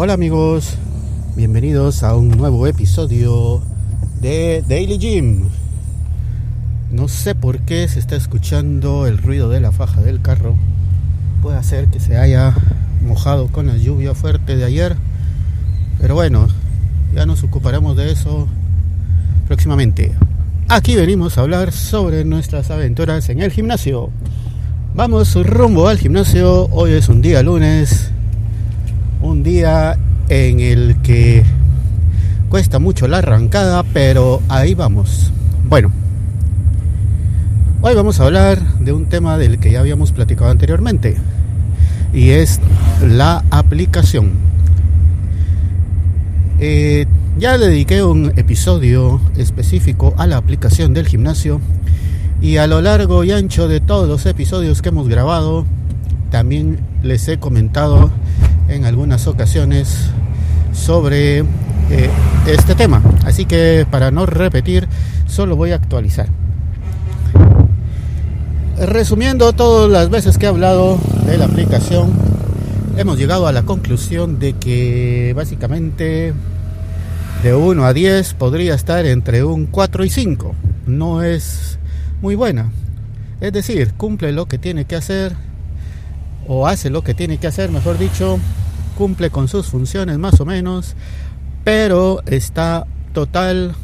[0.00, 0.74] hola amigos,
[1.34, 3.60] bienvenidos a un nuevo episodio
[4.20, 5.48] de Daily Gym.
[6.92, 10.54] No sé por qué se está escuchando el ruido de la faja del carro.
[11.42, 12.54] Puede ser que se haya
[13.02, 14.94] mojado con la lluvia fuerte de ayer.
[16.00, 16.46] Pero bueno,
[17.12, 18.46] ya nos ocuparemos de eso
[19.48, 20.14] próximamente.
[20.68, 24.10] Aquí venimos a hablar sobre nuestras aventuras en el gimnasio.
[24.94, 26.68] Vamos rumbo al gimnasio.
[26.70, 28.12] Hoy es un día lunes
[29.20, 31.44] un día en el que
[32.48, 35.32] cuesta mucho la arrancada, pero ahí vamos.
[35.68, 35.90] Bueno,
[37.82, 41.16] hoy vamos a hablar de un tema del que ya habíamos platicado anteriormente
[42.12, 42.60] y es
[43.02, 44.32] la aplicación.
[46.60, 47.06] Eh,
[47.38, 51.60] ya dediqué un episodio específico a la aplicación del gimnasio
[52.40, 55.64] y a lo largo y ancho de todos los episodios que hemos grabado
[56.30, 58.10] también les he comentado
[58.68, 60.10] en algunas ocasiones
[60.72, 61.44] sobre eh,
[62.46, 63.02] este tema.
[63.24, 64.88] Así que para no repetir,
[65.26, 66.28] solo voy a actualizar.
[68.78, 72.12] Resumiendo todas las veces que he hablado de la aplicación,
[72.96, 76.32] hemos llegado a la conclusión de que básicamente
[77.42, 80.54] de 1 a 10 podría estar entre un 4 y 5.
[80.86, 81.78] No es
[82.22, 82.70] muy buena.
[83.40, 85.32] Es decir, cumple lo que tiene que hacer
[86.48, 88.38] o hace lo que tiene que hacer, mejor dicho,
[88.98, 90.96] cumple con sus funciones más o menos,
[91.62, 93.76] pero está total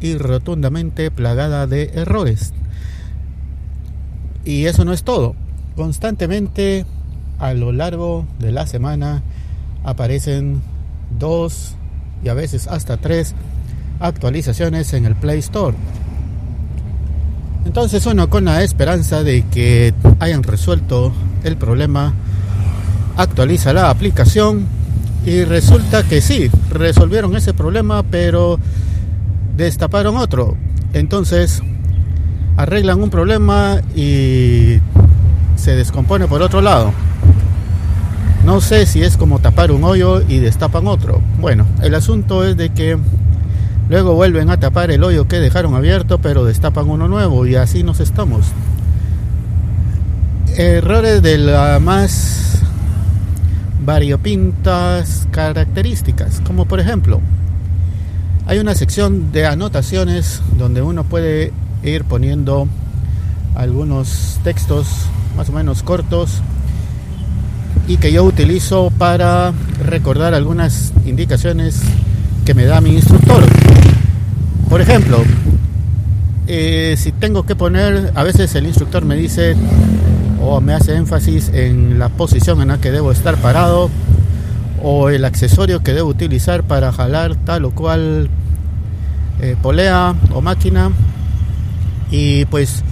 [0.00, 2.54] y rotundamente plagada de errores.
[4.46, 5.34] Y eso no es todo.
[5.76, 6.86] Constantemente
[7.38, 9.22] a lo largo de la semana
[9.84, 10.62] aparecen
[11.18, 11.74] dos
[12.24, 13.34] y a veces hasta tres
[14.00, 15.76] actualizaciones en el Play Store.
[17.66, 21.12] Entonces uno con la esperanza de que hayan resuelto
[21.44, 22.14] el problema
[23.16, 24.66] actualiza la aplicación
[25.24, 28.60] y resulta que sí, resolvieron ese problema, pero
[29.56, 30.56] destaparon otro.
[30.92, 31.62] Entonces,
[32.56, 34.78] arreglan un problema y
[35.56, 36.92] se descompone por otro lado.
[38.44, 41.20] No sé si es como tapar un hoyo y destapan otro.
[41.40, 42.96] Bueno, el asunto es de que
[43.88, 47.82] luego vuelven a tapar el hoyo que dejaron abierto, pero destapan uno nuevo y así
[47.82, 48.46] nos estamos.
[50.56, 52.55] Errores de la más
[53.84, 57.20] variopintas características, como por ejemplo,
[58.46, 62.68] hay una sección de anotaciones donde uno puede ir poniendo
[63.54, 64.86] algunos textos
[65.36, 66.42] más o menos cortos
[67.88, 69.52] y que yo utilizo para
[69.84, 71.80] recordar algunas indicaciones
[72.44, 73.44] que me da mi instructor.
[74.68, 75.22] Por ejemplo,
[76.46, 79.56] eh, si tengo que poner, a veces el instructor me dice
[80.48, 83.90] o me hace énfasis en la posición en la que debo estar parado
[84.82, 88.28] o el accesorio que debo utilizar para jalar tal o cual
[89.40, 90.92] eh, polea o máquina.
[92.10, 92.84] Y pues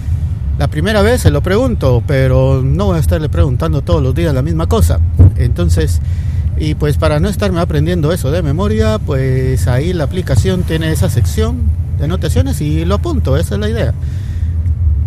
[0.59, 4.33] la primera vez se lo pregunto pero no voy a estarle preguntando todos los días
[4.33, 4.99] la misma cosa.
[5.37, 6.01] Entonces
[6.57, 11.09] y pues para no estarme aprendiendo eso de memoria pues ahí la aplicación tiene esa
[11.09, 11.57] sección
[11.97, 13.93] de anotaciones y lo apunto esa es la idea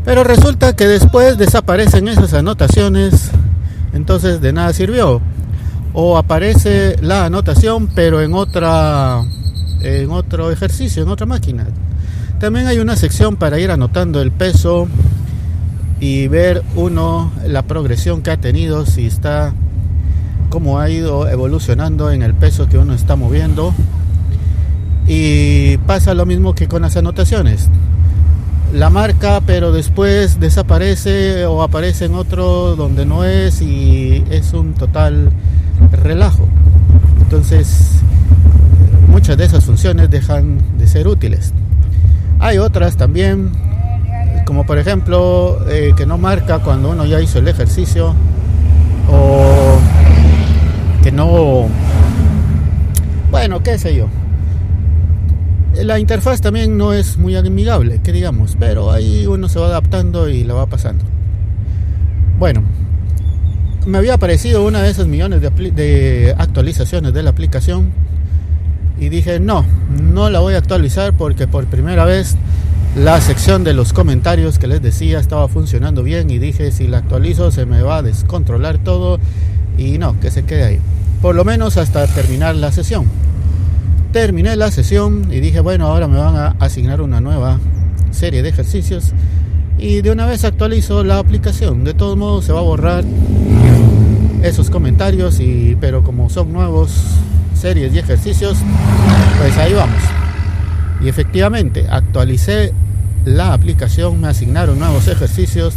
[0.09, 3.31] pero resulta que después desaparecen esas anotaciones,
[3.93, 5.21] entonces de nada sirvió.
[5.93, 9.23] O aparece la anotación, pero en otra
[9.83, 11.67] en otro ejercicio, en otra máquina.
[12.41, 14.89] También hay una sección para ir anotando el peso
[16.01, 19.53] y ver uno la progresión que ha tenido, si está
[20.49, 23.75] cómo ha ido evolucionando en el peso que uno está moviendo.
[25.07, 27.69] Y pasa lo mismo que con las anotaciones
[28.73, 34.75] la marca, pero después desaparece o aparece en otro donde no es y es un
[34.75, 35.31] total
[35.91, 36.47] relajo.
[37.21, 38.01] Entonces,
[39.09, 41.53] muchas de esas funciones dejan de ser útiles.
[42.41, 43.51] Hay otras también,
[44.47, 48.15] como por ejemplo, eh, que no marca cuando uno ya hizo el ejercicio
[49.11, 49.79] o
[51.03, 51.69] que no,
[53.31, 54.09] bueno, qué sé yo,
[55.85, 60.29] la interfaz también no es muy amigable, que digamos, pero ahí uno se va adaptando
[60.29, 61.05] y lo va pasando.
[62.39, 62.63] Bueno,
[63.87, 67.91] me había aparecido una de esas millones de, actualizaciones de la aplicación
[69.01, 72.37] y dije, no, no la voy a actualizar porque por primera vez
[72.97, 76.99] la sección de los comentarios que les decía estaba funcionando bien y dije, si la
[76.99, 79.21] actualizo se me va a descontrolar todo
[79.77, 80.81] y no, que se quede ahí.
[81.23, 83.07] Por lo menos hasta terminar la sesión
[84.13, 87.59] terminé la sesión y dije, bueno, ahora me van a asignar una nueva
[88.11, 89.13] serie de ejercicios
[89.79, 91.85] y de una vez actualizo la aplicación.
[91.85, 93.05] De todos modos se va a borrar
[94.43, 96.91] esos comentarios y pero como son nuevos
[97.55, 98.59] series y ejercicios,
[99.39, 100.01] pues ahí vamos.
[101.01, 102.73] Y efectivamente, actualicé
[103.25, 105.75] la aplicación, me asignaron nuevos ejercicios.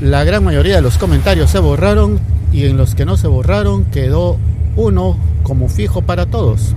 [0.00, 2.20] La gran mayoría de los comentarios se borraron
[2.52, 4.38] y en los que no se borraron quedó
[4.76, 6.74] uno como fijo para todos.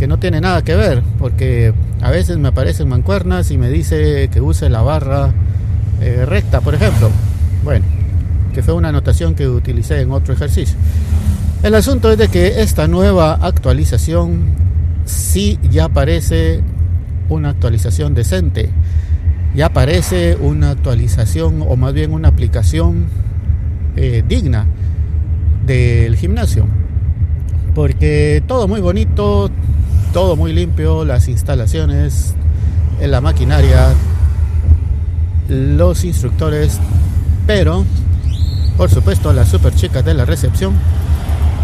[0.00, 4.30] Que no tiene nada que ver, porque a veces me aparecen mancuernas y me dice
[4.32, 5.34] que use la barra
[6.00, 7.10] eh, recta, por ejemplo.
[7.62, 7.84] Bueno,
[8.54, 10.78] que fue una anotación que utilicé en otro ejercicio.
[11.62, 14.44] El asunto es de que esta nueva actualización
[15.04, 16.62] sí ya parece
[17.28, 18.70] una actualización decente.
[19.54, 23.04] Ya parece una actualización o más bien una aplicación
[23.96, 24.64] eh, digna
[25.66, 26.66] del gimnasio.
[27.74, 29.50] Porque todo muy bonito,
[30.12, 32.34] todo muy limpio, las instalaciones,
[33.00, 33.94] la maquinaria,
[35.48, 36.78] los instructores,
[37.46, 37.84] pero
[38.76, 40.74] por supuesto las super chicas de la recepción,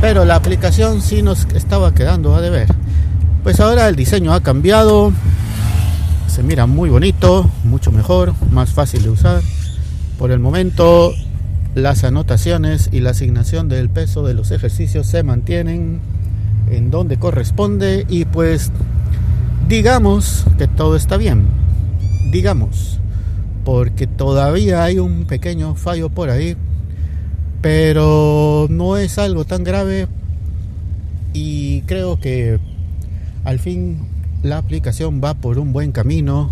[0.00, 2.68] pero la aplicación sí nos estaba quedando a deber.
[3.42, 5.12] Pues ahora el diseño ha cambiado,
[6.28, 9.42] se mira muy bonito, mucho mejor, más fácil de usar.
[10.18, 11.14] Por el momento
[11.74, 16.00] las anotaciones y la asignación del peso de los ejercicios se mantienen
[16.70, 18.70] en donde corresponde y pues
[19.68, 21.46] digamos que todo está bien.
[22.32, 22.96] Digamos
[23.66, 26.56] porque todavía hay un pequeño fallo por ahí,
[27.60, 30.06] pero no es algo tan grave
[31.32, 32.60] y creo que
[33.42, 34.06] al fin
[34.44, 36.50] la aplicación va por un buen camino,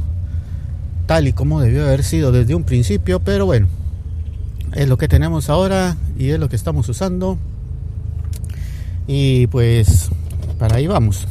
[1.07, 3.69] tal y como debió haber sido desde un principio, pero bueno,
[4.73, 7.39] es lo que tenemos ahora y es lo que estamos usando.
[9.07, 10.11] Y pues
[10.59, 11.27] para ahí vamos.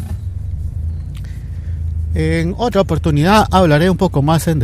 [2.14, 4.60] En otra oportunidad hablaré un poco más en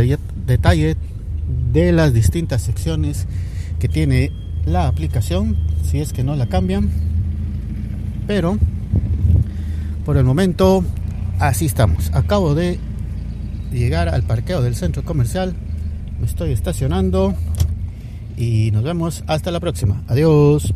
[0.45, 0.95] detalle
[1.73, 3.25] de las distintas secciones
[3.79, 4.31] que tiene
[4.65, 6.89] la aplicación, si es que no la cambian.
[8.27, 8.57] Pero
[10.05, 10.83] por el momento
[11.39, 12.11] así estamos.
[12.13, 12.79] Acabo de
[13.71, 15.55] llegar al parqueo del centro comercial.
[16.19, 17.33] Me estoy estacionando
[18.37, 20.03] y nos vemos hasta la próxima.
[20.07, 20.73] Adiós.